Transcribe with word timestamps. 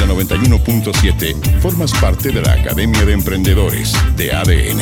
la 0.00 0.06
91.7 0.06 1.60
formas 1.60 1.92
parte 2.00 2.30
de 2.30 2.40
la 2.40 2.52
Academia 2.52 3.04
de 3.04 3.12
Emprendedores 3.12 3.92
de 4.16 4.32
ADN. 4.32 4.80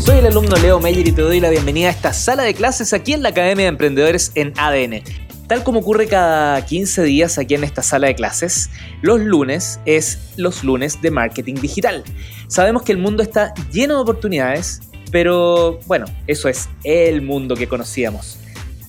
Soy 0.00 0.18
el 0.18 0.26
alumno 0.26 0.54
Leo 0.56 0.78
Meyer 0.78 1.08
y 1.08 1.12
te 1.12 1.22
doy 1.22 1.40
la 1.40 1.50
bienvenida 1.50 1.88
a 1.88 1.90
esta 1.90 2.12
sala 2.12 2.44
de 2.44 2.54
clases 2.54 2.92
aquí 2.92 3.12
en 3.12 3.22
la 3.22 3.30
Academia 3.30 3.64
de 3.64 3.70
Emprendedores 3.70 4.30
en 4.36 4.52
ADN. 4.56 5.02
Tal 5.48 5.64
como 5.64 5.80
ocurre 5.80 6.06
cada 6.06 6.64
15 6.64 7.02
días 7.02 7.38
aquí 7.38 7.54
en 7.54 7.64
esta 7.64 7.82
sala 7.82 8.06
de 8.06 8.14
clases, 8.14 8.70
los 9.00 9.20
lunes 9.20 9.80
es 9.84 10.18
los 10.36 10.62
lunes 10.62 11.02
de 11.02 11.10
marketing 11.10 11.54
digital. 11.54 12.04
Sabemos 12.46 12.82
que 12.82 12.92
el 12.92 12.98
mundo 12.98 13.24
está 13.24 13.54
lleno 13.72 13.96
de 13.96 14.00
oportunidades, 14.02 14.80
pero 15.10 15.80
bueno, 15.86 16.06
eso 16.28 16.48
es 16.48 16.68
el 16.84 17.20
mundo 17.20 17.56
que 17.56 17.66
conocíamos. 17.66 18.38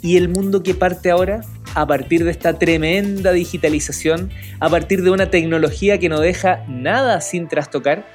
¿Y 0.04 0.18
el 0.18 0.30
mundo 0.30 0.62
que 0.62 0.76
parte 0.76 1.10
ahora? 1.10 1.42
A 1.76 1.88
partir 1.88 2.24
de 2.24 2.32
esta 2.32 2.60
tremenda 2.60 3.32
digitalización, 3.32 4.30
a 4.60 4.70
partir 4.70 5.02
de 5.02 5.10
una 5.10 5.32
tecnología 5.32 5.98
que 5.98 6.10
no 6.10 6.20
deja 6.20 6.64
nada 6.68 7.20
sin 7.20 7.48
trastocar, 7.48 8.06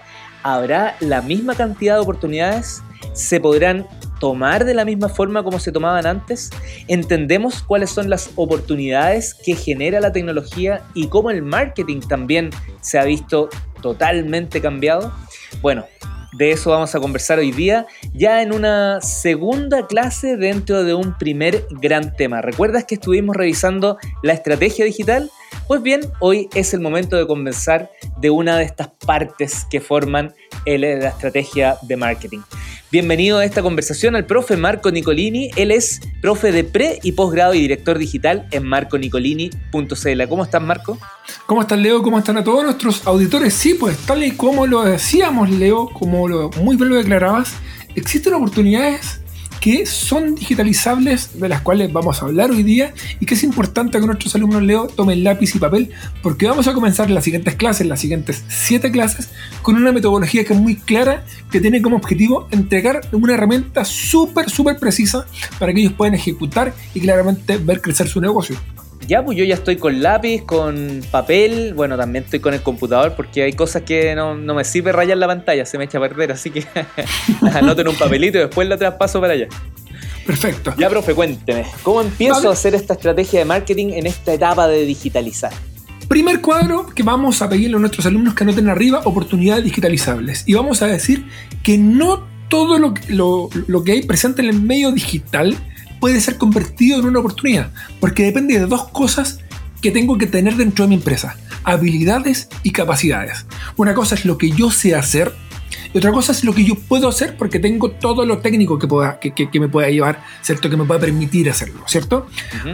¿habrá 0.45 0.97
la 1.01 1.23
misma 1.23 1.57
cantidad 1.57 1.95
de 1.97 2.01
oportunidades? 2.01 2.83
¿Se 3.15 3.41
podrán 3.41 3.87
tomar 4.21 4.65
de 4.65 4.75
la 4.75 4.85
misma 4.85 5.09
forma 5.09 5.43
como 5.43 5.59
se 5.59 5.73
tomaban 5.73 6.07
antes? 6.07 6.51
¿Entendemos 6.87 7.63
cuáles 7.63 7.91
son 7.91 8.09
las 8.09 8.31
oportunidades 8.37 9.35
que 9.35 9.57
genera 9.57 10.01
la 10.01 10.13
tecnología 10.13 10.83
y 10.95 11.09
cómo 11.09 11.31
el 11.31 11.43
marketing 11.43 12.01
también 12.01 12.51
se 12.81 12.99
ha 12.99 13.05
visto 13.05 13.49
totalmente 13.83 14.61
cambiado? 14.61 15.13
Bueno, 15.61 15.87
de 16.33 16.53
eso 16.53 16.71
vamos 16.71 16.95
a 16.95 17.01
conversar 17.01 17.39
hoy 17.39 17.53
día, 17.53 17.87
ya 18.13 18.43
en 18.43 18.53
una 18.53 19.01
segunda 19.01 19.87
clase 19.87 20.37
dentro 20.37 20.85
de 20.85 20.95
un 20.95 21.17
primer 21.17 21.67
gran 21.71 22.15
tema. 22.17 22.43
¿Recuerdas 22.43 22.85
que 22.85 22.97
estuvimos 22.97 23.37
revisando 23.37 23.99
la 24.23 24.33
estrategia 24.33 24.85
digital? 24.85 25.31
Pues 25.67 25.83
bien, 25.83 26.01
hoy 26.21 26.49
es 26.55 26.75
el 26.75 26.81
momento 26.81 27.17
de 27.17 27.27
conversar 27.27 27.91
de 28.19 28.31
una 28.31 28.59
de 28.59 28.65
estas 28.65 28.89
partes 29.07 29.67
que 29.71 29.81
forman 29.81 30.35
la 30.67 31.09
estrategia 31.09 31.77
de 31.83 31.97
marketing. 31.97 32.41
Bienvenido 32.91 33.37
a 33.37 33.45
esta 33.45 33.61
conversación 33.61 34.17
al 34.17 34.25
profe 34.25 34.57
Marco 34.57 34.91
Nicolini. 34.91 35.51
Él 35.57 35.73
es 35.73 36.01
profe 36.23 36.53
de 36.53 36.65
pre 36.65 36.99
y 37.03 37.13
posgrado 37.13 37.53
y 37.53 37.61
director 37.61 37.99
digital 37.99 38.49
en 38.51 38.65
marconicolini.cl. 38.67 40.23
¿Cómo 40.27 40.43
estás, 40.43 40.63
Marco? 40.63 40.99
¿Cómo 41.45 41.61
estás, 41.61 41.79
Leo? 41.79 42.03
¿Cómo 42.03 42.19
están 42.19 42.39
a 42.39 42.45
todos 42.45 42.65
nuestros 42.65 43.07
auditores? 43.07 43.53
Sí, 43.53 43.75
pues 43.75 43.99
tal 43.99 44.25
y 44.25 44.31
como 44.31 44.67
lo 44.67 44.85
decíamos, 44.85 45.51
Leo, 45.51 45.91
como 45.91 46.29
lo, 46.29 46.49
muy 46.63 46.77
bien 46.77 46.89
lo 46.89 46.97
declarabas, 46.97 47.53
existen 47.95 48.33
oportunidades 48.33 49.21
que 49.61 49.87
son 49.87 50.35
digitalizables, 50.35 51.39
de 51.41 51.49
las 51.49 51.63
cuales 51.63 51.93
vamos 51.93 52.23
a 52.23 52.27
hablar 52.27 52.51
hoy 52.51 52.63
día, 52.63 52.95
y 53.21 53.27
que 53.27 53.35
es 53.35 53.43
importante 53.43 54.01
que 54.01 54.07
nuestros 54.07 54.35
alumnos 54.35 54.63
Leo 54.63 54.87
tomen 54.87 55.25
lápiz 55.25 55.55
y 55.55 55.59
papel, 55.59 55.91
porque 56.23 56.47
vamos 56.47 56.69
a 56.69 56.75
comenzar 56.75 57.11
las 57.11 57.25
siguientes 57.25 57.55
clases, 57.55 57.87
las 57.87 58.01
siguientes 58.01 58.45
siete 58.49 58.91
clases, 58.91 59.31
con 59.63 59.77
una 59.77 59.93
metodología 59.93 60.45
que 60.45 60.53
es 60.53 60.59
muy 60.59 60.77
clara, 60.77 61.25
que 61.51 61.61
tiene 61.61 61.83
como 61.83 61.97
objetivo 61.97 62.49
entregar 62.51 63.01
una 63.13 63.35
herramienta 63.35 63.85
súper, 63.85 64.51
súper 64.51 64.79
precisa 64.79 65.27
para 65.59 65.73
que 65.73 65.81
ellos 65.81 65.93
puedan 65.93 66.15
ejecutar 66.15 66.75
y 66.95 67.01
claramente 67.01 67.57
ver 67.59 67.81
crecer 67.81 68.09
su 68.09 68.21
negocio. 68.21 68.57
Ya, 69.07 69.25
pues 69.25 69.39
yo 69.39 69.45
ya 69.45 69.55
estoy 69.55 69.77
con 69.77 70.03
lápiz, 70.03 70.43
con 70.45 71.03
papel, 71.11 71.73
bueno, 71.75 71.97
también 71.97 72.25
estoy 72.25 72.41
con 72.41 72.53
el 72.53 72.63
computador 72.63 73.15
porque 73.17 73.43
hay 73.43 73.53
cosas 73.53 73.83
que 73.83 74.15
no, 74.15 74.35
me 74.35 74.65
sirve 74.65 74.93
rayar 74.93 75.17
la 75.17 75.27
pantalla, 75.27 75.65
se 75.65 75.79
me 75.79 75.85
echa 75.85 75.99
a 75.99 76.01
perder, 76.01 76.33
así 76.33 76.51
que 76.51 76.67
anoto 77.55 77.81
en 77.81 77.89
un 77.89 77.97
papelito 77.97 78.39
y 78.39 78.43
después 78.43 78.69
lo 78.69 78.77
traspaso 78.77 79.21
para 79.21 79.33
allá. 79.35 79.49
Perfecto. 80.27 80.75
Ya, 80.77 80.91
profe, 80.91 81.15
cuénteme, 81.15 81.65
¿cómo 81.83 82.03
empiezo 82.03 82.51
a 82.51 82.53
hacer 82.53 82.75
esta 82.75 82.95
estrategia 82.95 83.39
de 83.39 83.45
marketing 83.47 83.93
en 83.95 84.07
esta 84.07 84.35
etapa 84.35 84.69
de 84.69 84.85
digitalizar? 84.85 85.53
Primer 86.07 86.41
cuadro 86.41 86.87
que 86.87 87.03
vamos 87.03 87.41
a 87.41 87.49
pedirle 87.49 87.77
a 87.77 87.81
nuestros 87.81 88.05
alumnos 88.05 88.35
que 88.35 88.45
anoten 88.45 88.69
arriba, 88.69 89.03
oportunidades 89.05 89.65
digitalizables. 89.65 90.45
Y 90.47 90.55
vamos 90.55 90.83
a 90.83 90.87
decir 90.87 91.25
que 91.63 91.79
no 91.79 92.27
todo 92.49 92.79
lo, 92.79 92.95
lo, 93.09 93.49
lo 93.67 93.85
que 93.85 93.93
hay 93.93 94.03
presente 94.03 94.43
en 94.43 94.49
el 94.49 94.61
medio 94.61 94.91
digital 94.93 95.57
puede 96.01 96.21
ser 96.21 96.39
convertido 96.39 96.99
en 97.01 97.07
una 97.07 97.21
oportunidad, 97.21 97.71
porque 98.01 98.25
depende 98.25 98.59
de 98.59 98.67
dos 98.67 98.89
cosas 98.89 99.41
que 99.81 99.91
tengo 99.91 100.19
que 100.19 100.27
tener 100.27 100.57
dentro 100.57 100.85
de 100.85 100.89
mi 100.91 100.95
empresa, 100.97 101.37
habilidades 101.65 102.49
y 102.63 102.73
capacidades. 102.73 103.47
Una 103.77 103.95
cosa 103.95 104.15
es 104.15 104.25
lo 104.25 104.39
que 104.39 104.51
yo 104.51 104.71
sé 104.71 104.95
hacer 104.95 105.33
y 105.93 105.99
otra 105.99 106.13
cosa 106.13 106.33
es 106.33 106.45
lo 106.45 106.53
que 106.53 106.65
yo 106.65 106.75
puedo 106.75 107.09
hacer 107.09 107.37
porque 107.37 107.59
tengo 107.59 107.91
todo 107.91 108.27
lo 108.27 108.39
técnico 108.39 108.79
que, 108.79 108.87
pueda, 108.87 109.19
que, 109.21 109.61
me 109.61 109.69
pueda 109.69 109.89
llevar, 109.89 110.23
¿cierto? 110.43 110.69
Que 110.69 110.77
me 110.77 110.85
pueda 110.85 111.01
permitir 111.01 111.49
hacerlo, 111.49 111.83
¿cierto? 111.87 112.27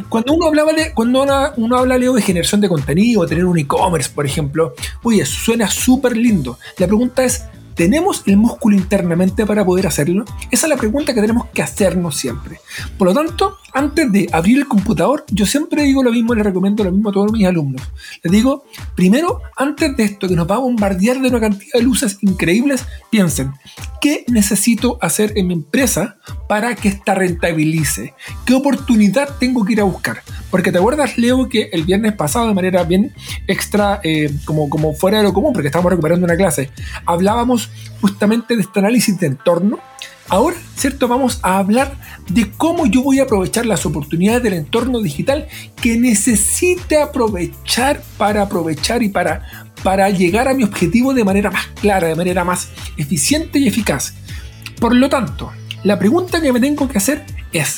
Cuando 0.08 0.34
uno 0.34 0.46
hablaba 0.46 0.72
de, 0.72 0.92
cuando 0.92 1.22
uno, 1.22 1.52
uno 1.56 1.76
habla 1.76 1.98
Leo, 1.98 2.14
de 2.14 2.22
generación 2.22 2.60
de 2.60 2.68
contenido, 2.68 3.26
tener 3.26 3.44
un 3.44 3.58
e-commerce, 3.58 4.10
por 4.12 4.26
ejemplo, 4.26 4.74
oye, 5.02 5.24
suena 5.26 5.68
súper 5.68 6.16
lindo. 6.16 6.58
La 6.78 6.86
pregunta 6.86 7.22
es, 7.24 7.44
¿Tenemos 7.74 8.22
el 8.26 8.36
músculo 8.36 8.76
internamente 8.76 9.46
para 9.46 9.64
poder 9.64 9.86
hacerlo? 9.86 10.24
Esa 10.50 10.66
es 10.66 10.70
la 10.70 10.76
pregunta 10.76 11.12
que 11.12 11.20
tenemos 11.20 11.46
que 11.48 11.62
hacernos 11.62 12.16
siempre. 12.16 12.60
Por 12.96 13.08
lo 13.08 13.14
tanto, 13.14 13.58
antes 13.74 14.10
de 14.12 14.28
abrir 14.30 14.58
el 14.58 14.68
computador, 14.68 15.24
yo 15.32 15.46
siempre 15.46 15.82
digo 15.82 16.02
lo 16.02 16.12
mismo, 16.12 16.32
le 16.32 16.44
recomiendo 16.44 16.84
lo 16.84 16.92
mismo 16.92 17.10
a 17.10 17.12
todos 17.12 17.32
mis 17.32 17.44
alumnos. 17.44 17.82
Les 18.22 18.32
digo, 18.32 18.64
primero, 18.94 19.40
antes 19.56 19.96
de 19.96 20.04
esto 20.04 20.28
que 20.28 20.36
nos 20.36 20.48
va 20.48 20.54
a 20.54 20.60
bombardear 20.60 21.20
de 21.20 21.28
una 21.28 21.40
cantidad 21.40 21.72
de 21.74 21.82
luces 21.82 22.18
increíbles, 22.20 22.86
piensen, 23.10 23.52
¿qué 24.00 24.24
necesito 24.28 24.96
hacer 25.02 25.32
en 25.36 25.48
mi 25.48 25.54
empresa 25.54 26.18
para 26.48 26.76
que 26.76 26.88
esta 26.88 27.16
rentabilice? 27.16 28.14
¿Qué 28.46 28.54
oportunidad 28.54 29.28
tengo 29.40 29.64
que 29.64 29.72
ir 29.72 29.80
a 29.80 29.84
buscar? 29.84 30.22
Porque 30.52 30.70
te 30.70 30.78
acuerdas, 30.78 31.18
Leo, 31.18 31.48
que 31.48 31.70
el 31.72 31.82
viernes 31.82 32.12
pasado, 32.12 32.46
de 32.46 32.54
manera 32.54 32.84
bien 32.84 33.12
extra, 33.48 34.00
eh, 34.04 34.32
como, 34.44 34.70
como 34.70 34.94
fuera 34.94 35.18
de 35.18 35.24
lo 35.24 35.34
común, 35.34 35.52
porque 35.52 35.66
estábamos 35.66 35.90
recuperando 35.90 36.24
una 36.24 36.36
clase, 36.36 36.70
hablábamos 37.06 37.70
justamente 38.00 38.54
de 38.54 38.62
este 38.62 38.78
análisis 38.78 39.18
de 39.18 39.26
entorno 39.26 39.80
Ahora, 40.28 40.56
¿cierto? 40.74 41.06
Vamos 41.06 41.38
a 41.42 41.58
hablar 41.58 41.96
de 42.28 42.50
cómo 42.50 42.86
yo 42.86 43.02
voy 43.02 43.20
a 43.20 43.24
aprovechar 43.24 43.66
las 43.66 43.84
oportunidades 43.84 44.42
del 44.42 44.54
entorno 44.54 45.00
digital 45.00 45.48
que 45.80 45.98
necesite 45.98 47.00
aprovechar 47.00 48.02
para 48.16 48.42
aprovechar 48.42 49.02
y 49.02 49.10
para, 49.10 49.72
para 49.82 50.08
llegar 50.10 50.48
a 50.48 50.54
mi 50.54 50.64
objetivo 50.64 51.12
de 51.12 51.24
manera 51.24 51.50
más 51.50 51.66
clara, 51.80 52.08
de 52.08 52.14
manera 52.14 52.42
más 52.42 52.68
eficiente 52.96 53.58
y 53.58 53.68
eficaz. 53.68 54.14
Por 54.80 54.94
lo 54.94 55.08
tanto, 55.08 55.52
la 55.82 55.98
pregunta 55.98 56.40
que 56.40 56.52
me 56.52 56.60
tengo 56.60 56.88
que 56.88 56.98
hacer 56.98 57.24
es, 57.52 57.76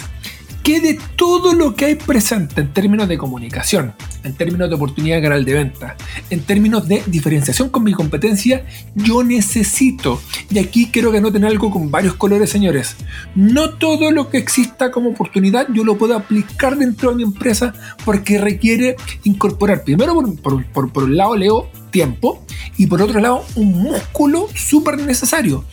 ¿qué 0.62 0.80
de 0.80 0.98
todo 1.16 1.52
lo 1.52 1.74
que 1.74 1.86
hay 1.86 1.94
presente 1.96 2.60
en 2.60 2.72
términos 2.72 3.08
de 3.08 3.18
comunicación, 3.18 3.94
en 4.26 4.34
términos 4.34 4.68
de 4.68 4.74
oportunidad 4.74 5.16
de 5.16 5.22
canal 5.22 5.44
de 5.44 5.54
venta, 5.54 5.96
en 6.30 6.40
términos 6.40 6.86
de 6.88 7.02
diferenciación 7.06 7.68
con 7.70 7.84
mi 7.84 7.92
competencia, 7.92 8.66
yo 8.94 9.22
necesito. 9.22 10.20
Y 10.50 10.58
aquí 10.58 10.90
quiero 10.92 11.12
que 11.12 11.20
noten 11.20 11.44
algo 11.44 11.70
con 11.70 11.90
varios 11.90 12.14
colores, 12.14 12.50
señores. 12.50 12.96
No 13.34 13.70
todo 13.70 14.10
lo 14.10 14.28
que 14.28 14.38
exista 14.38 14.90
como 14.90 15.10
oportunidad 15.10 15.68
yo 15.72 15.84
lo 15.84 15.96
puedo 15.96 16.16
aplicar 16.16 16.76
dentro 16.76 17.10
de 17.10 17.16
mi 17.16 17.22
empresa 17.22 17.72
porque 18.04 18.38
requiere 18.38 18.96
incorporar, 19.24 19.84
primero 19.84 20.14
por, 20.42 21.04
un 21.04 21.16
lado, 21.16 21.36
leo 21.36 21.70
tiempo 21.90 22.44
y 22.76 22.86
por 22.86 23.00
otro 23.00 23.20
lado 23.20 23.44
un 23.54 23.72
músculo 23.72 24.48
súper 24.54 24.98
necesario. 24.98 25.64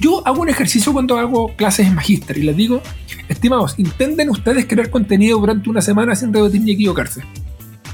Yo 0.00 0.26
hago 0.26 0.42
un 0.42 0.48
ejercicio 0.48 0.92
cuando 0.92 1.18
hago 1.18 1.54
clases 1.56 1.86
en 1.86 1.94
Magister 1.94 2.36
y 2.38 2.42
les 2.42 2.56
digo, 2.56 2.82
estimados, 3.28 3.74
intenten 3.78 4.30
ustedes 4.30 4.66
crear 4.66 4.90
contenido 4.90 5.38
durante 5.38 5.70
una 5.70 5.80
semana 5.80 6.14
sin 6.14 6.32
repetir 6.32 6.60
ni 6.60 6.72
equivocarse. 6.72 7.22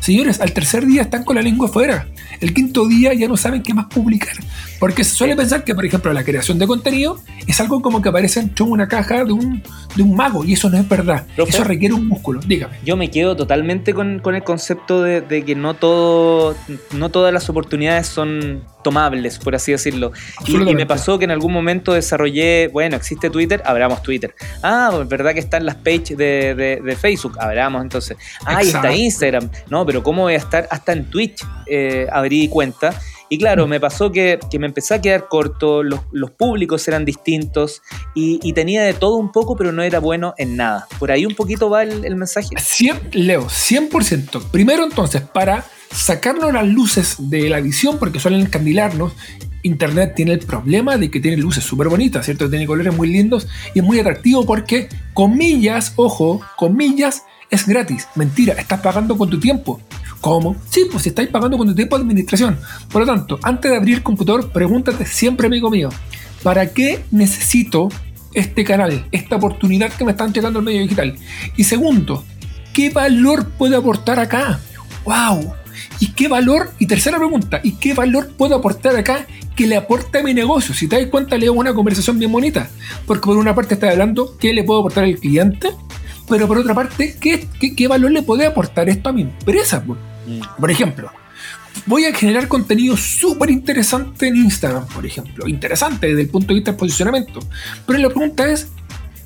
Señores, 0.01 0.41
al 0.41 0.53
tercer 0.53 0.87
día 0.87 1.03
están 1.03 1.25
con 1.25 1.37
la 1.37 1.43
lengua 1.43 1.69
afuera. 1.69 2.09
El 2.41 2.55
quinto 2.55 2.87
día 2.87 3.13
ya 3.15 3.29
no 3.29 3.37
saben 3.37 3.63
qué 3.63 3.75
más 3.75 3.87
publicar. 3.87 4.37
Porque 4.79 5.03
se 5.03 5.11
suele 5.11 5.35
pensar 5.35 5.65
que, 5.65 5.75
por 5.75 5.85
ejemplo, 5.85 6.13
la 6.13 6.25
creación 6.25 6.59
de 6.59 6.67
contenido 6.67 7.21
es 7.47 7.61
algo 7.61 7.83
como 7.83 8.01
que 8.01 8.09
aparece 8.09 8.41
en 8.41 8.53
una 8.61 8.87
caja 8.87 9.25
de 9.25 9.33
un, 9.33 9.63
de 9.97 10.03
un 10.03 10.15
mago. 10.15 10.45
Y 10.45 10.53
eso 10.53 10.71
no 10.71 10.79
es 10.79 10.89
verdad. 10.89 11.27
eso 11.37 11.65
requiere 11.65 11.95
un 11.95 12.07
músculo. 12.07 12.41
Dígame. 12.47 12.77
Yo 12.85 12.97
me 12.97 13.11
quedo 13.11 13.37
totalmente 13.37 13.93
con, 13.93 14.23
el 14.25 14.45
concepto 14.45 15.03
de, 15.03 15.21
de, 15.21 15.45
que 15.45 15.55
no, 15.55 15.75
todo, 15.75 16.55
no 16.93 17.09
todas 17.09 17.33
las 17.33 17.49
oportunidades 17.51 18.07
son 18.07 18.63
tomables, 18.83 19.39
por 19.39 19.55
así 19.55 19.73
decirlo. 19.73 20.13
Y, 20.47 20.57
me 20.57 20.87
pasó 20.87 21.19
que 21.19 21.25
en 21.25 21.31
algún 21.31 21.53
momento 21.53 21.93
desarrollé, 21.93 22.69
bueno, 22.69 22.97
existe 22.97 23.31
Twitter, 23.31 23.63
abramos 23.65 24.03
Twitter. 24.03 24.35
Ah, 24.63 24.97
es 25.03 25.09
verdad 25.09 25.35
que 25.35 25.41
están 25.41 25.67
las 25.67 25.75
pages 25.77 26.17
de, 26.17 26.97
Facebook, 26.99 27.37
abramos 27.39 27.83
entonces. 27.83 28.17
Ah, 28.45 28.63
y 28.63 28.69
está 28.69 28.95
Instagram. 28.95 29.51
No, 29.69 29.85
pero 29.89 30.03
¿cómo 30.03 30.25
voy 30.25 30.35
a 30.35 30.37
estar? 30.37 30.69
Hasta 30.71 30.93
en 30.93 31.09
Twitch 31.09 31.43
eh, 31.65 32.07
abrí 32.13 32.47
cuenta. 32.49 32.95
Y 33.31 33.39
claro, 33.39 33.67
me 33.67 33.81
pasó 33.81 34.13
que, 34.13 34.39
me 34.59 34.67
empecé 34.67 34.93
a 34.93 35.01
quedar 35.01 35.29
corto, 35.29 35.83
los, 35.83 36.31
públicos 36.37 36.87
eran 36.89 37.07
distintos 37.07 37.81
y, 38.15 38.53
tenía 38.53 38.83
de 38.83 38.93
todo 38.93 39.17
un 39.17 39.33
poco, 39.33 39.57
pero 39.57 39.73
no 39.73 39.83
era 39.83 39.99
bueno 39.99 40.35
en 40.37 40.57
nada. 40.57 40.87
Por 40.99 41.11
ahí 41.11 41.25
un 41.25 41.35
poquito 41.35 41.71
va 41.71 41.85
el, 41.85 42.17
mensaje. 42.17 42.49
100, 42.59 43.13
Leo, 43.13 43.47
100%. 43.47 44.51
Primero 44.51 44.85
entonces, 44.85 45.23
para 45.23 45.65
sacarnos 45.91 46.53
las 46.53 46.69
luces 46.69 47.17
de 47.19 47.49
la 47.49 47.61
visión, 47.61 47.99
porque 47.99 48.21
suelen 48.21 48.43
encandilarnos, 48.43 49.15
Internet 49.63 50.13
tiene 50.17 50.33
el 50.33 50.41
problema 50.41 50.99
de 50.99 51.11
que 51.11 51.19
tiene 51.19 51.39
luces 51.39 51.65
súper 51.65 51.89
bonitas, 51.89 52.27
¿cierto? 52.27 52.51
Tiene 52.51 52.67
colores 52.67 52.95
muy 52.95 53.09
lindos 53.09 53.49
y 53.75 53.79
es 53.79 53.85
muy 53.87 53.99
atractivo 53.99 54.45
porque, 54.45 54.91
comillas, 55.15 55.95
ojo, 55.97 56.43
comillas, 56.59 57.23
es 57.51 57.67
gratis. 57.67 58.09
Mentira, 58.15 58.55
estás 58.55 58.81
pagando 58.81 59.17
con 59.17 59.31
tu 59.31 59.39
tiempo. 59.39 59.81
¿Cómo? 60.21 60.57
Sí, 60.69 60.87
pues 60.91 61.05
si 61.05 61.11
pagando 61.11 61.57
con 61.57 61.69
tu 61.69 61.75
tiempo 61.75 61.97
de 61.97 62.03
administración. 62.03 62.59
Por 62.91 63.03
lo 63.03 63.07
tanto, 63.07 63.39
antes 63.43 63.71
de 63.71 63.77
abrir 63.77 63.97
el 63.97 64.03
computador, 64.03 64.51
pregúntate 64.51 65.07
siempre, 65.07 65.47
amigo 65.47 65.71
mío, 65.71 65.91
¿para 66.43 66.73
qué 66.73 67.05
necesito 67.11 67.89
este 68.35 68.65
canal, 68.65 69.07
esta 69.13 69.37
oportunidad 69.37 69.93
que 69.93 70.05
me 70.05 70.13
están 70.13 70.33
llegando 70.33 70.59
al 70.59 70.65
medio 70.65 70.83
digital? 70.83 71.17
Y 71.57 71.65
segundo, 71.65 72.25
¿qué 72.73 72.91
valor 72.91 73.49
puede 73.51 73.77
aportar 73.77 74.19
acá? 74.19 74.59
¡Wow! 75.05 75.55
¿Y 76.01 76.13
qué 76.13 76.29
valor? 76.29 76.73
Y 76.79 76.87
tercera 76.87 77.19
pregunta, 77.19 77.61
¿y 77.63 77.73
qué 77.73 77.95
valor 77.95 78.33
puedo 78.37 78.57
aportar 78.57 78.97
acá 78.97 79.27
que 79.55 79.67
le 79.67 79.77
aporte 79.77 80.19
a 80.19 80.23
mi 80.23 80.35
negocio? 80.35 80.75
Si 80.75 80.89
te 80.89 80.97
das 80.97 81.07
cuenta, 81.11 81.39
leo 81.39 81.53
una 81.53 81.75
conversación 81.75 82.19
bien 82.19 82.33
bonita. 82.33 82.69
Porque 83.07 83.27
por 83.27 83.37
una 83.37 83.55
parte 83.55 83.75
está 83.75 83.91
hablando 83.91 84.37
qué 84.39 84.53
le 84.53 84.65
puedo 84.65 84.81
aportar 84.81 85.05
al 85.05 85.17
cliente, 85.17 85.71
pero 86.29 86.47
por 86.47 86.59
otra 86.59 86.75
parte, 86.75 87.17
¿qué, 87.21 87.47
qué, 87.75 87.89
valor 87.89 88.11
le 88.11 88.23
puede 88.23 88.47
aportar 88.47 88.89
esto 88.89 89.09
a 89.09 89.13
mi 89.13 89.23
empresa? 89.23 89.81
Mm. 89.81 90.41
Por 90.61 90.71
ejemplo, 90.71 91.11
voy 91.87 92.05
a 92.05 92.15
generar 92.15 92.49
contenido 92.49 92.97
súper 92.97 93.51
interesante 93.51 94.29
en 94.29 94.37
Instagram, 94.37 94.87
por 94.89 95.07
ejemplo. 95.07 95.49
Interesante 95.49 96.09
desde 96.09 96.23
el 96.23 96.29
punto 96.29 96.49
de 96.49 96.55
vista 96.55 96.71
del 96.73 96.79
posicionamiento. 96.79 97.41
Pero 97.87 97.99
la 97.99 98.09
pregunta 98.09 98.51
es, 98.51 98.69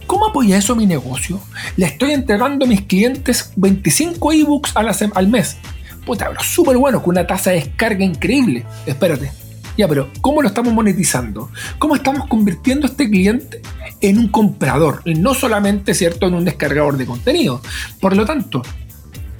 ¿cómo 0.06 0.28
apoya 0.28 0.56
eso 0.56 0.72
a 0.74 0.76
mi 0.76 0.86
negocio? 0.86 1.40
Le 1.76 1.86
estoy 1.86 2.12
entregando 2.12 2.64
a 2.64 2.68
mis 2.68 2.82
clientes 2.82 3.52
25 3.56 4.32
ebooks 4.32 4.72
al 4.76 5.28
mes 5.28 5.56
puta, 6.04 6.28
pero 6.28 6.42
súper 6.42 6.76
bueno, 6.76 7.02
con 7.02 7.10
una 7.10 7.26
tasa 7.26 7.50
de 7.50 7.56
descarga 7.56 8.04
increíble. 8.04 8.64
Espérate. 8.86 9.32
Ya, 9.76 9.88
pero 9.88 10.10
¿cómo 10.20 10.42
lo 10.42 10.48
estamos 10.48 10.72
monetizando? 10.74 11.50
¿Cómo 11.78 11.96
estamos 11.96 12.28
convirtiendo 12.28 12.86
a 12.86 12.90
este 12.90 13.08
cliente 13.08 13.62
en 14.02 14.18
un 14.18 14.28
comprador? 14.28 15.00
No 15.04 15.34
solamente, 15.34 15.94
¿cierto?, 15.94 16.26
en 16.26 16.34
un 16.34 16.44
descargador 16.44 16.96
de 16.96 17.06
contenido. 17.06 17.62
Por 18.00 18.16
lo 18.16 18.26
tanto, 18.26 18.62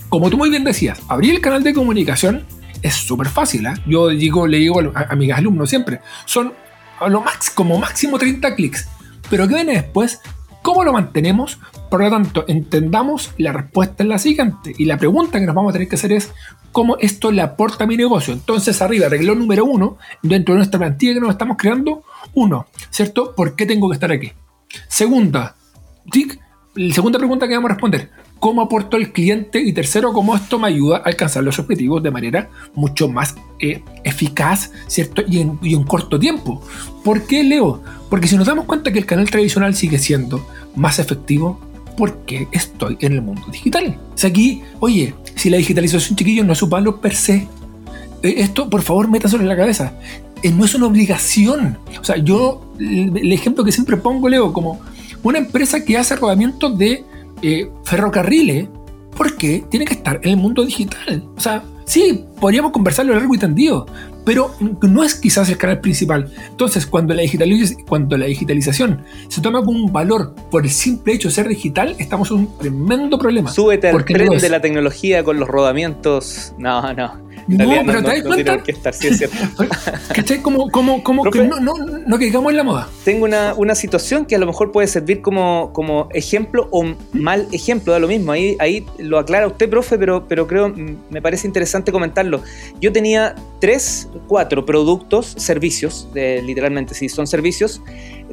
como 0.09 0.31
tú 0.31 0.39
muy 0.39 0.51
bien 0.51 0.65
decías, 0.65 1.01
abrir 1.09 1.35
el 1.35 1.41
canal 1.41 1.63
de 1.63 1.75
comunicación 1.75 2.45
es 2.83 2.95
súper 2.95 3.29
fácil. 3.29 3.67
¿eh? 3.67 3.75
Yo 3.87 4.09
digo, 4.09 4.47
le 4.47 4.59
digo 4.59 4.81
a, 4.95 5.15
mis 5.17 5.33
alumnos 5.33 5.71
siempre, 5.71 6.01
son 6.27 6.53
a 7.01 7.09
lo 7.09 7.21
max, 7.21 7.51
como 7.51 7.79
máximo 7.79 8.19
30 8.19 8.55
clics. 8.55 8.89
Pero 9.31 9.49
¿qué 9.49 9.55
viene 9.55 9.73
después? 9.73 10.21
¿Cómo 10.63 10.85
lo 10.85 10.93
mantenemos? 10.93 11.59
Por 11.91 12.03
lo 12.03 12.11
tanto, 12.11 12.45
entendamos 12.47 13.33
la 13.39 13.53
respuesta 13.53 14.03
en 14.03 14.11
la 14.11 14.19
siguiente. 14.19 14.75
Y 14.79 14.85
la 14.85 14.97
pregunta 14.97 15.41
que 15.41 15.47
nos 15.47 15.55
vamos 15.55 15.71
a 15.71 15.73
tener 15.73 15.89
que 15.89 15.97
hacer 15.97 16.13
es, 16.13 16.31
¿cómo 16.71 16.97
esto 16.99 17.33
le 17.33 17.43
aporta 17.43 17.85
a 17.85 17.87
mi 17.87 17.97
negocio? 17.97 18.33
Entonces, 18.33 18.81
arriba, 18.81 19.09
reglo 19.09 19.35
número 19.35 19.65
uno, 19.65 19.99
dentro 20.23 20.55
de 20.55 20.59
nuestra 20.59 20.79
plantilla 20.79 21.15
que 21.15 21.21
nos 21.21 21.31
estamos 21.31 21.57
creando, 21.57 22.05
uno, 22.35 22.67
¿cierto? 22.91 23.35
¿Por 23.35 23.57
qué 23.57 23.67
tengo 23.67 23.89
que 23.89 23.95
estar 23.95 24.13
aquí? 24.13 24.33
Segunda, 24.89 25.57
la 26.75 26.95
segunda 26.95 27.19
pregunta 27.19 27.47
que 27.47 27.55
vamos 27.55 27.71
a 27.71 27.75
responder, 27.75 28.11
cómo 28.39 28.63
aportó 28.63 28.97
el 28.97 29.13
cliente 29.13 29.61
y 29.61 29.73
tercero, 29.73 30.13
cómo 30.13 30.35
esto 30.35 30.59
me 30.59 30.69
ayuda 30.69 30.97
a 30.97 31.01
alcanzar 31.03 31.45
los 31.45 31.59
objetivos 31.59 32.03
de 32.03 32.11
manera 32.11 32.51
mucho 32.75 33.09
más 33.09 33.37
eh, 33.61 33.83
eficaz, 34.03 34.73
¿cierto? 34.89 35.23
Y 35.29 35.41
en, 35.41 35.59
y 35.63 35.81
corto 35.85 36.19
tiempo. 36.19 36.61
¿Por 37.05 37.27
qué, 37.27 37.45
Leo? 37.45 37.83
Porque 38.11 38.27
si 38.27 38.37
nos 38.37 38.47
damos 38.47 38.65
cuenta 38.65 38.91
que 38.93 38.99
el 38.99 39.07
canal 39.07 39.31
tradicional 39.31 39.75
sigue 39.75 39.99
siendo 39.99 40.45
más 40.75 40.99
efectivo, 40.99 41.61
¿por 41.97 42.25
qué 42.25 42.49
estoy 42.51 42.97
en 43.01 43.13
el 43.13 43.23
mundo 43.23 43.43
digital? 43.53 43.97
O 44.15 44.19
sea, 44.19 44.31
aquí, 44.31 44.63
oye, 44.81 45.15
si 45.37 45.49
la 45.49 45.59
digitalización, 45.59 46.17
chiquillos, 46.17 46.45
no 46.45 46.55
es 46.55 46.59
su 46.59 46.69
palo 46.69 47.01
per 47.01 47.15
se, 47.15 47.47
eh, 48.23 48.35
esto, 48.39 48.69
por 48.71 48.83
favor, 48.83 49.09
métaselo 49.09 49.43
en 49.43 49.49
la 49.49 49.57
cabeza. 49.57 49.93
Eh, 50.43 50.51
no 50.51 50.65
es 50.65 50.75
una 50.75 50.87
obligación. 50.87 51.79
O 52.01 52.05
sea, 52.05 52.17
yo, 52.17 52.73
el 52.79 53.33
ejemplo 53.33 53.65
que 53.65 53.73
siempre 53.73 53.97
pongo, 53.97 54.29
Leo, 54.29 54.53
como 54.53 54.81
una 55.23 55.39
empresa 55.39 55.85
que 55.85 55.97
hace 55.97 56.17
rodamientos 56.17 56.77
de 56.77 57.05
eh, 57.43 57.71
ferrocarriles 57.85 58.69
porque 59.17 59.65
tiene 59.69 59.85
que 59.85 59.95
estar 59.95 60.21
en 60.23 60.31
el 60.31 60.37
mundo 60.37 60.65
digital. 60.65 61.23
O 61.37 61.41
sea, 61.41 61.63
sí, 61.85 62.25
podríamos 62.41 62.73
conversarlo 62.73 63.15
largo 63.15 63.35
y 63.35 63.39
tendido, 63.39 63.87
pero 64.25 64.55
no 64.83 65.05
es 65.05 65.15
quizás 65.15 65.49
el 65.51 65.59
canal 65.59 65.81
principal. 65.81 66.33
Entonces, 66.49 66.87
cuando 66.87 67.15
la, 67.15 67.23
cuando 67.87 68.17
la 68.17 68.27
digitalización 68.27 69.03
se 69.29 69.41
toma 69.41 69.65
como 69.65 69.85
un 69.85 69.93
valor 69.93 70.35
por 70.51 70.65
el 70.65 70.71
simple 70.71 71.15
hecho 71.15 71.29
de 71.29 71.35
ser 71.35 71.49
digital, 71.49 71.95
estamos 71.99 72.31
en 72.31 72.39
un 72.39 72.59
tremendo 72.59 73.19
problema. 73.19 73.51
Súbete 73.51 73.89
al 73.91 74.05
tren 74.05 74.39
de 74.39 74.49
la 74.49 74.61
tecnología 74.61 75.23
con 75.25 75.39
los 75.39 75.49
rodamientos. 75.49 76.55
No, 76.59 76.93
no. 76.95 77.32
No, 77.47 77.83
pero 77.87 78.03
te 78.03 78.09
das 78.09 78.23
cuenta. 78.23 78.63
Que 78.63 78.73
estar, 78.73 78.95
sí 78.95 79.09
es 79.09 79.19
cierto. 79.19 79.37
Como, 80.43 80.71
como, 80.71 81.03
como 81.03 81.25
que 81.31 81.45
no, 81.45 81.61
no, 81.61 81.75
no 81.75 82.19
caigamos 82.19 82.51
en 82.51 82.57
la 82.57 82.63
moda. 82.63 82.89
Tengo 83.05 83.25
una, 83.25 83.55
una, 83.55 83.75
situación 83.75 84.25
que 84.25 84.35
a 84.37 84.39
lo 84.39 84.47
mejor 84.47 84.73
puede 84.73 84.87
servir 84.87 85.21
como, 85.21 85.73
como 85.73 86.09
ejemplo 86.13 86.69
o 86.71 86.85
mal 87.13 87.49
ejemplo, 87.53 87.93
da 87.93 87.99
lo 87.99 88.09
mismo. 88.09 88.33
Ahí, 88.33 88.57
ahí 88.59 88.87
lo 88.99 89.19
aclara 89.19 89.47
usted, 89.47 89.69
profe, 89.69 89.99
pero, 89.99 90.27
pero 90.29 90.47
creo, 90.47 90.73
me 91.11 91.23
parece 91.23 91.47
interesante 91.47 91.93
comentarlo. 91.93 92.43
Yo 92.81 92.93
tenía 92.93 93.35
tres, 93.63 94.09
cuatro 94.27 94.67
productos, 94.67 95.37
servicios, 95.39 96.09
literalmente, 96.15 96.95
si 96.95 97.09
son 97.09 97.29
servicios, 97.29 97.81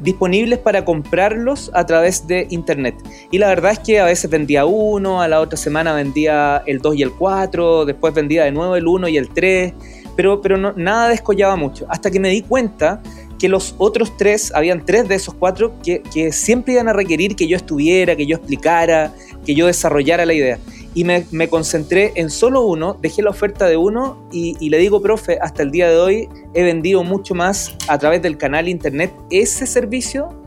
disponibles 0.02 0.58
para 0.58 0.84
comprarlos 0.84 1.70
a 1.72 1.86
través 1.86 2.26
de 2.26 2.48
internet. 2.50 2.96
Y 3.30 3.38
la 3.38 3.46
verdad 3.46 3.70
es 3.70 3.78
que 3.78 4.00
a 4.00 4.06
veces 4.06 4.28
vendía 4.28 4.64
uno, 4.66 5.22
a 5.22 5.28
la 5.28 5.38
otra 5.38 5.56
semana 5.56 5.94
vendía 5.94 6.64
el 6.66 6.80
2 6.80 6.96
y 6.96 7.02
el 7.02 7.12
4, 7.12 7.84
después 7.84 8.12
vendía 8.12 8.42
de 8.42 8.50
nuevo 8.50 8.74
el 8.74 8.88
1 8.88 9.06
y 9.06 9.18
el 9.18 9.28
3, 9.28 9.72
pero, 10.16 10.40
pero 10.40 10.58
no, 10.58 10.72
nada 10.72 11.08
descollaba 11.10 11.54
mucho. 11.54 11.86
Hasta 11.88 12.10
que 12.10 12.18
me 12.18 12.30
di 12.30 12.42
cuenta 12.42 13.00
que 13.38 13.48
los 13.48 13.76
otros 13.78 14.16
tres, 14.16 14.52
habían 14.52 14.84
tres 14.84 15.06
de 15.06 15.14
esos 15.14 15.34
cuatro, 15.34 15.78
que, 15.84 16.02
que 16.12 16.32
siempre 16.32 16.72
iban 16.72 16.88
a 16.88 16.92
requerir 16.92 17.36
que 17.36 17.46
yo 17.46 17.56
estuviera, 17.56 18.16
que 18.16 18.26
yo 18.26 18.34
explicara, 18.34 19.14
que 19.46 19.54
yo 19.54 19.68
desarrollara 19.68 20.26
la 20.26 20.34
idea 20.34 20.58
y 20.94 21.04
me, 21.04 21.24
me, 21.30 21.48
concentré 21.48 22.12
en 22.16 22.30
solo 22.30 22.62
uno, 22.62 22.96
dejé 23.00 23.22
la 23.22 23.30
oferta 23.30 23.66
de 23.66 23.76
uno 23.76 24.26
y, 24.32 24.56
y, 24.58 24.70
le 24.70 24.78
digo, 24.78 25.00
profe, 25.00 25.38
hasta 25.40 25.62
el 25.62 25.70
día 25.70 25.88
de 25.88 25.96
hoy 25.96 26.28
he 26.54 26.62
vendido 26.62 27.04
mucho 27.04 27.34
más 27.34 27.76
a 27.88 27.98
través 27.98 28.22
del 28.22 28.36
canal 28.36 28.68
internet 28.68 29.12
ese 29.30 29.66
servicio 29.66 30.40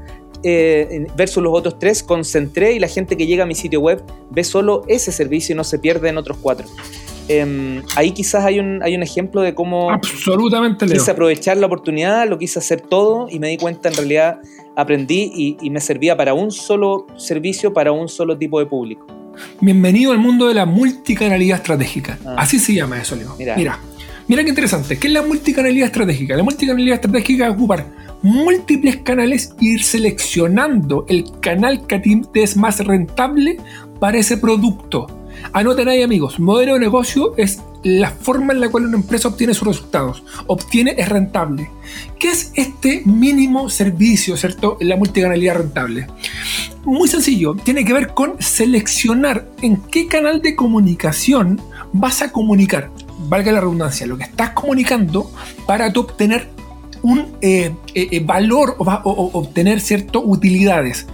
eh, 0.46 1.08
versus 1.16 1.42
los 1.42 1.54
otros 1.54 1.80
tres, 1.80 2.04
concentré 2.04 2.74
y 2.74 2.80
la 2.80 2.90
gente 2.90 3.16
que 3.16 3.26
llega 3.26 3.44
a 3.44 3.48
mi 3.48 3.56
sitio 3.56 3.80
web 3.80 4.04
ve 4.30 4.44
solo 4.44 4.84
ese 4.90 5.14
servicio 5.14 5.54
y 5.54 5.56
no 5.56 5.64
se 5.64 5.80
pierde 5.80 6.10
en 6.10 6.18
otros 6.18 6.38
cuatro. 6.42 6.68
Eh, 7.30 7.82
ahí 7.96 8.12
quizás 8.12 8.44
hay 8.44 8.60
un, 8.60 8.84
hay 8.84 8.94
un 8.96 9.04
ejemplo 9.04 9.40
de 9.42 9.56
cómo 9.56 9.90
Absolutamente, 9.90 10.86
quise 10.86 11.10
aprovechar 11.10 11.56
la 11.56 11.68
oportunidad, 11.68 12.28
lo 12.28 12.38
quise 12.38 12.60
hacer 12.60 12.82
todo 12.82 13.28
y 13.30 13.40
me 13.40 13.48
di 13.48 13.58
cuenta 13.58 13.88
en 13.88 13.96
realidad 13.96 14.42
aprendí 14.76 15.32
y, 15.34 15.58
y 15.62 15.70
me 15.70 15.80
servía 15.80 16.18
para 16.18 16.34
un 16.34 16.52
solo 16.52 17.08
servicio, 17.16 17.72
para 17.72 17.94
un 17.94 18.10
solo 18.10 18.38
tipo 18.38 18.60
de 18.60 18.66
público. 18.66 19.23
Bienvenido 19.62 20.12
al 20.12 20.18
mundo 20.18 20.48
de 20.48 20.54
la 20.54 20.66
multicanalidad 20.66 21.58
estratégica. 21.58 22.20
Ah. 22.26 22.36
Así 22.40 22.60
se 22.60 22.74
llama 22.74 23.00
eso, 23.00 23.16
Leo. 23.16 23.36
Mira. 23.38 23.56
mira. 23.56 23.80
Mira 24.28 24.44
qué 24.44 24.50
interesante. 24.50 24.98
¿Qué 24.98 25.08
es 25.08 25.14
la 25.14 25.22
multicanalidad 25.22 25.88
estratégica? 25.88 26.36
La 26.36 26.44
multicanalidad 26.44 26.96
estratégica 26.96 27.48
es 27.48 27.54
ocupar 27.54 27.86
múltiples 28.22 28.98
canales 28.98 29.54
e 29.62 29.66
ir 29.66 29.84
seleccionando 29.84 31.06
el 31.10 31.26
canal 31.42 31.86
que 31.86 32.02
es 32.36 32.56
más 32.56 32.80
rentable 32.80 33.58
para 34.00 34.18
ese 34.18 34.38
producto. 34.38 35.08
Anoten 35.52 35.90
ahí, 35.90 36.02
amigos. 36.02 36.40
Modelo 36.40 36.76
de 36.76 36.80
negocio 36.80 37.34
es 37.38 37.62
la 37.84 38.12
forma 38.12 38.54
en 38.54 38.62
la 38.62 38.70
cual 38.70 38.86
una 38.86 38.98
empresa 38.98 39.28
obtiene 39.28 39.54
sus 39.54 39.68
resultados. 39.68 40.24
Obtiene 40.48 40.96
es 40.98 41.10
rentable. 41.10 41.70
¿Qué 42.20 42.30
es 42.30 42.52
este 42.56 43.04
mínimo 43.06 43.70
servicio, 43.70 44.38
cierto? 44.38 44.78
La 44.80 44.96
multicanalidad 44.96 45.56
rentable. 45.56 46.08
Muy 46.86 47.08
sencillo, 47.08 47.56
tiene 47.56 47.86
que 47.86 47.94
ver 47.94 48.14
con 48.14 48.36
seleccionar 48.40 49.48
en 49.62 49.78
qué 49.78 50.08
canal 50.08 50.42
de 50.42 50.56
comunicación 50.56 51.62
vas 51.94 52.22
a 52.22 52.32
comunicar, 52.32 52.90
valga 53.30 53.52
la 53.52 53.62
redundancia, 53.62 54.06
lo 54.06 54.18
que 54.18 54.26
estás 54.26 54.50
comunicando 54.50 55.32
para 55.66 55.88
obtener 55.88 56.50
un 57.04 57.38
eh, 57.42 57.76
eh, 57.94 58.08
eh, 58.12 58.20
valor 58.22 58.76
o, 58.80 58.86
obtener 59.34 59.80
ciertas 59.82 60.22
utilidades. 60.26 61.06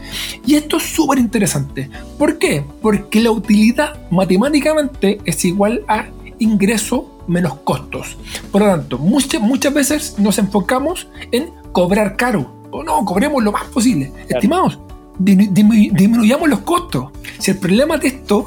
Y 0.45 0.55
esto 0.55 0.77
es 0.77 0.83
súper 0.83 1.19
interesante. 1.19 1.89
¿Por 2.17 2.37
qué? 2.37 2.63
Porque 2.81 3.19
la 3.19 3.31
utilidad 3.31 4.07
matemáticamente 4.09 5.19
es 5.25 5.43
igual 5.45 5.83
a 5.87 6.07
ingreso 6.39 7.19
menos 7.27 7.55
costos. 7.63 8.17
Por 8.51 8.61
lo 8.61 8.67
tanto, 8.67 8.97
muchas, 8.97 9.41
muchas 9.41 9.73
veces 9.73 10.15
nos 10.17 10.37
enfocamos 10.39 11.07
en 11.31 11.51
cobrar 11.71 12.15
caro. 12.15 12.51
O 12.71 12.83
no, 12.83 13.03
cobremos 13.05 13.43
lo 13.43 13.51
más 13.51 13.65
posible. 13.65 14.11
Estimados, 14.27 14.79
disminuyamos 15.19 16.49
los 16.49 16.59
costos. 16.59 17.11
Si 17.37 17.51
el 17.51 17.57
problema 17.57 17.97
de 17.97 18.07
esto 18.07 18.45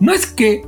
no 0.00 0.12
es 0.12 0.26
que 0.26 0.66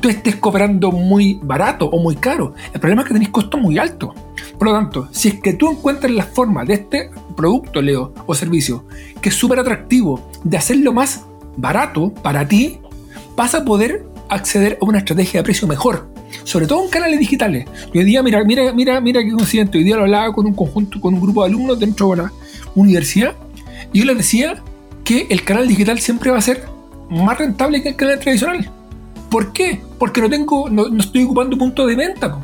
tú 0.00 0.08
estés 0.08 0.36
cobrando 0.36 0.92
muy 0.92 1.40
barato 1.42 1.86
o 1.86 1.98
muy 2.00 2.16
caro, 2.16 2.54
el 2.72 2.80
problema 2.80 3.02
es 3.02 3.08
que 3.08 3.14
tenéis 3.14 3.30
costos 3.30 3.60
muy 3.60 3.78
altos. 3.78 4.10
Por 4.58 4.68
lo 4.68 4.74
tanto, 4.74 5.08
si 5.10 5.28
es 5.28 5.40
que 5.40 5.52
tú 5.52 5.70
encuentras 5.70 6.12
la 6.12 6.24
forma 6.24 6.64
de 6.64 6.74
este 6.74 7.10
producto, 7.36 7.82
Leo, 7.82 8.14
o 8.26 8.34
servicio, 8.34 8.84
que 9.20 9.28
es 9.28 9.34
súper 9.34 9.58
atractivo, 9.58 10.28
de 10.44 10.56
hacerlo 10.56 10.92
más 10.92 11.24
barato 11.56 12.12
para 12.14 12.46
ti, 12.46 12.78
vas 13.36 13.54
a 13.54 13.64
poder 13.64 14.06
acceder 14.28 14.78
a 14.80 14.84
una 14.84 14.98
estrategia 14.98 15.40
de 15.40 15.44
precio 15.44 15.68
mejor. 15.68 16.08
Sobre 16.44 16.66
todo 16.66 16.84
en 16.84 16.90
canales 16.90 17.18
digitales. 17.18 17.66
hoy 17.94 18.04
día, 18.04 18.22
mira, 18.22 18.42
mira, 18.44 18.72
mira, 18.72 19.00
mira 19.00 19.22
qué 19.22 19.30
coincidente. 19.32 19.78
Hoy 19.78 19.84
día 19.84 19.96
lo 19.96 20.02
hablaba 20.02 20.32
con 20.32 20.46
un 20.46 20.54
conjunto, 20.54 21.00
con 21.00 21.14
un 21.14 21.20
grupo 21.20 21.42
de 21.42 21.50
alumnos 21.50 21.78
dentro 21.78 22.10
de 22.10 22.16
la 22.16 22.32
universidad. 22.74 23.34
Y 23.92 24.00
yo 24.00 24.04
les 24.06 24.16
decía 24.16 24.62
que 25.04 25.26
el 25.30 25.44
canal 25.44 25.68
digital 25.68 25.98
siempre 26.00 26.30
va 26.30 26.38
a 26.38 26.42
ser 26.42 26.64
más 27.08 27.38
rentable 27.38 27.82
que 27.82 27.90
el 27.90 27.96
canal 27.96 28.18
tradicional. 28.18 28.70
¿Por 29.30 29.52
qué? 29.52 29.80
Porque 29.98 30.20
no 30.20 30.28
tengo, 30.28 30.68
no, 30.68 30.86
estoy 30.98 31.24
ocupando 31.24 31.56
punto 31.56 31.86
de 31.86 31.96
venta. 31.96 32.38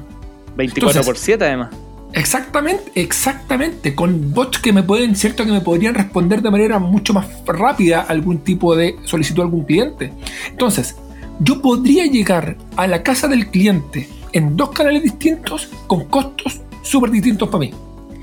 24 0.57 1.03
por 1.03 1.17
7 1.17 1.45
además. 1.45 1.71
Exactamente, 2.13 2.93
exactamente. 2.95 3.95
Con 3.95 4.33
bots 4.33 4.59
que 4.59 4.73
me 4.73 4.83
pueden, 4.83 5.17
cierto, 5.17 5.45
que 5.45 5.53
me 5.53 5.61
podrían 5.61 5.95
responder 5.95 6.43
de 6.43 6.51
manera 6.51 6.79
mucho 6.79 7.15
más 7.15 7.27
rápida 7.47 8.03
algún 8.03 8.39
tipo 8.39 8.77
de 8.77 8.97
solicitud 9.05 9.41
a 9.41 9.45
algún 9.45 9.65
cliente. 9.65 10.13
Entonces, 10.51 10.97
yo 11.43 11.61
podría 11.61 12.07
llegar 12.07 12.57
a 12.77 12.87
la 12.87 13.03
casa 13.03 13.27
del 13.29 13.49
cliente 13.49 14.09
en 14.33 14.57
dos 14.57 14.71
canales 14.71 15.03
distintos 15.03 15.69
con 15.87 16.05
costos 16.05 16.61
súper 16.83 17.11
distintos 17.11 17.49
para 17.49 17.61
mí. 17.61 17.71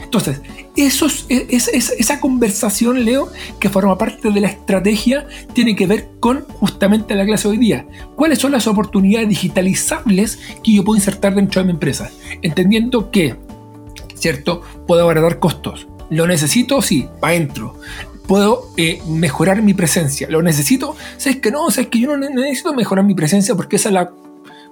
Entonces, 0.02 0.42
e, 0.76 0.88
esa 1.52 2.20
conversación, 2.20 3.04
Leo, 3.06 3.30
que 3.60 3.70
forma 3.70 3.98
parte 3.98 4.32
de 4.32 4.42
la 4.42 4.48
estrategia, 4.48 5.28
tiene 5.54 5.76
que 5.76 5.86
ver 5.86 6.10
con 6.20 6.46
justamente 6.46 7.14
la 7.14 7.26
clase 7.26 7.48
de 7.48 7.52
hoy 7.52 7.58
día. 7.58 7.86
¿Cuáles 8.16 8.40
son 8.40 8.54
las 8.54 8.66
oportunidades 8.66 9.30
digitalizables 9.30 10.40
que 10.64 10.74
yo 10.74 10.84
puedo 10.84 10.98
insertar 10.98 11.36
dentro 11.36 11.62
de 11.62 11.66
mi 11.66 11.74
empresa? 11.74 12.10
Entendiendo 12.42 13.12
que, 13.12 13.36
¿cierto? 14.16 14.64
Puedo 14.88 15.04
abaratar 15.04 15.40
costos. 15.40 15.88
¿Lo 16.10 16.26
necesito? 16.26 16.82
Sí, 16.82 17.08
para 17.20 17.34
adentro. 17.34 17.76
Puedo 18.30 18.70
eh, 18.78 19.02
mejorar 19.08 19.64
mi 19.64 19.74
presencia. 19.74 20.28
¿Lo 20.30 20.44
necesito? 20.44 20.96
¿Sabes 21.18 21.40
que 21.40 21.50
no? 21.50 21.72
¿Sabes 21.72 21.90
que 21.90 22.00
yo 22.00 22.16
no 22.16 22.30
necesito 22.30 22.76
mejorar 22.76 23.04
mi 23.04 23.16
presencia 23.16 23.56
porque 23.56 23.78
esa 23.78 23.90
la, 23.90 24.12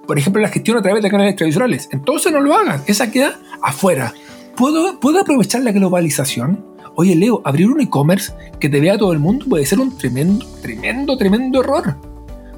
por 0.06 0.16
ejemplo, 0.16 0.40
la 0.40 0.48
gestión 0.48 0.78
a 0.78 0.82
través 0.82 1.02
de 1.02 1.10
canales 1.10 1.34
tradicionales? 1.34 1.88
Entonces 1.90 2.30
no 2.30 2.38
lo 2.38 2.54
hagas. 2.54 2.82
Esa 2.86 3.10
queda 3.10 3.36
afuera. 3.60 4.14
¿Puedo, 4.56 5.20
aprovechar 5.20 5.62
la 5.62 5.72
globalización? 5.72 6.64
Oye, 6.94 7.16
Leo, 7.16 7.42
abrir 7.44 7.66
un 7.66 7.80
e-commerce 7.80 8.32
que 8.60 8.68
te 8.68 8.78
vea 8.78 8.96
todo 8.96 9.12
el 9.12 9.18
mundo 9.18 9.46
puede 9.48 9.66
ser 9.66 9.80
un 9.80 9.98
tremendo, 9.98 10.46
tremendo, 10.62 11.16
tremendo 11.16 11.60
error. 11.60 11.96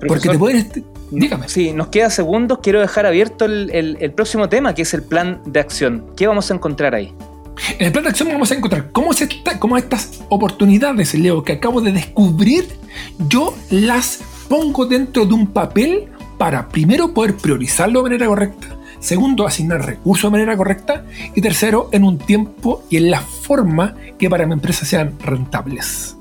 porque 0.07 0.29
te 0.29 0.39
pueden. 0.39 0.71
Dígame. 1.11 1.49
Sí, 1.49 1.73
nos 1.73 1.89
queda 1.89 2.11
segundos. 2.11 2.59
Quiero 2.63 2.79
dejar 2.79 3.07
abierto 3.07 3.47
el, 3.47 4.13
próximo 4.15 4.51
tema, 4.51 4.75
que 4.75 4.83
es 4.83 4.93
el 4.93 5.03
plan 5.03 5.41
de 5.47 5.61
acción. 5.61 6.05
¿Qué 6.15 6.27
vamos 6.27 6.51
a 6.51 6.55
encontrar 6.55 6.95
ahí? 6.95 7.15
En 7.79 7.87
el 7.87 7.93
plan 7.93 8.05
de 8.05 8.11
acción 8.11 8.29
vamos 8.29 8.51
a 8.51 8.55
encontrar 8.55 8.91
cómo, 8.93 9.13
estas 9.77 10.23
oportunidades, 10.29 11.15
Leo, 11.15 11.43
que 11.43 11.53
acabo 11.53 11.81
de 11.81 11.93
descubrir, 11.93 12.69
yo 13.29 13.55
las 13.71 14.21
pongo 14.49 14.87
dentro 14.87 15.27
de 15.27 15.35
un 15.35 15.47
papel 15.47 16.09
para 16.39 16.69
primero 16.69 17.13
poder 17.13 17.37
priorizarlo 17.37 18.01
de 18.01 18.11
manera 18.11 18.27
correcta, 18.27 18.81
Segundo, 19.01 19.47
asignar 19.47 19.85
recursos 19.85 20.31
de 20.31 20.33
manera 20.33 20.57
correcta. 20.57 21.05
Y 21.35 21.41
tercero, 21.41 21.89
en 21.91 22.05
un 22.05 22.19
tiempo 22.19 22.85
y 22.91 22.99
en 22.99 23.11
la 23.11 23.21
forma 23.21 23.97
que 24.19 24.29
para 24.29 24.47
mi 24.47 24.53
empresa 24.53 24.85
sean 24.85 25.19
rentables. 25.21 26.17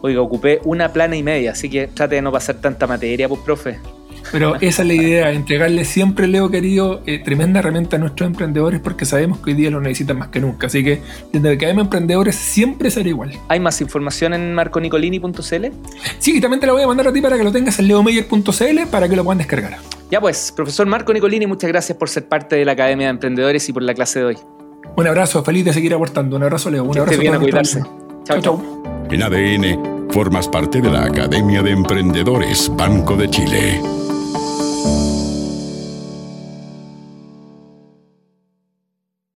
Oiga, 0.00 0.20
ocupé 0.20 0.60
una 0.64 0.92
plana 0.92 1.16
y 1.16 1.22
media, 1.22 1.52
así 1.52 1.68
que 1.68 1.88
trate 1.88 2.16
de 2.16 2.22
no 2.22 2.30
pasar 2.30 2.56
tanta 2.56 2.86
materia, 2.86 3.28
pues, 3.28 3.40
profe. 3.40 3.78
Pero 4.32 4.54
esa 4.60 4.82
es 4.82 4.88
la 4.88 4.94
idea, 4.94 5.30
entregarle 5.32 5.84
siempre, 5.84 6.26
Leo 6.26 6.50
querido, 6.50 7.02
eh, 7.06 7.18
tremenda 7.18 7.60
herramienta 7.60 7.96
a 7.96 7.98
nuestros 7.98 8.26
emprendedores 8.26 8.80
porque 8.80 9.04
sabemos 9.04 9.38
que 9.38 9.50
hoy 9.50 9.56
día 9.56 9.70
lo 9.70 9.80
necesitan 9.80 10.18
más 10.18 10.28
que 10.28 10.40
nunca. 10.40 10.66
Así 10.66 10.82
que 10.82 11.00
desde 11.32 11.58
que 11.58 11.66
hay 11.66 11.78
emprendedores 11.78 12.34
siempre 12.34 12.90
será 12.90 13.08
igual. 13.08 13.32
¿Hay 13.48 13.60
más 13.60 13.80
información 13.80 14.34
en 14.34 14.54
marconicolini.cl? 14.54 15.66
Sí, 16.18 16.36
y 16.36 16.40
también 16.40 16.60
te 16.60 16.66
la 16.66 16.72
voy 16.72 16.82
a 16.82 16.86
mandar 16.86 17.08
a 17.08 17.12
ti 17.12 17.20
para 17.20 17.36
que 17.36 17.44
lo 17.44 17.52
tengas 17.52 17.78
en 17.78 17.88
leomeyer.cl 17.88 18.86
para 18.90 19.08
que 19.08 19.16
lo 19.16 19.24
puedan 19.24 19.38
descargar. 19.38 19.78
Ya 20.10 20.20
pues, 20.20 20.52
profesor 20.52 20.86
Marco 20.86 21.12
Nicolini, 21.12 21.46
muchas 21.46 21.68
gracias 21.68 21.96
por 21.98 22.08
ser 22.08 22.28
parte 22.28 22.56
de 22.56 22.64
la 22.64 22.72
Academia 22.72 23.06
de 23.06 23.10
Emprendedores 23.10 23.68
y 23.68 23.72
por 23.72 23.82
la 23.82 23.94
clase 23.94 24.20
de 24.20 24.24
hoy. 24.26 24.38
Un 24.96 25.06
abrazo, 25.06 25.42
feliz 25.42 25.64
de 25.64 25.72
seguir 25.72 25.94
aportando. 25.94 26.36
Un 26.36 26.42
abrazo, 26.44 26.70
Leo. 26.70 26.84
Un 26.84 26.98
abrazo. 26.98 27.18
bien 27.18 27.34
a 27.34 27.40
cuidarse. 27.40 27.82
Chao, 28.24 28.40
chao. 28.40 28.82
En 29.10 29.22
ADN, 29.22 30.10
formas 30.10 30.48
parte 30.48 30.80
de 30.80 30.90
la 30.90 31.04
Academia 31.04 31.62
de 31.62 31.70
Emprendedores 31.70 32.70
Banco 32.76 33.16
de 33.16 33.28
Chile. 33.28 33.80